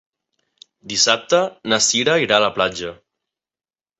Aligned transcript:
Dissabte 0.93 1.41
na 1.73 1.79
Cira 1.87 2.17
irà 2.23 2.39
a 2.41 2.45
la 2.47 2.51
platja. 2.57 2.97